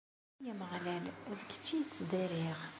[0.39, 1.05] Ay Ameɣlal,
[1.39, 2.59] d kečč i ttdariɣ.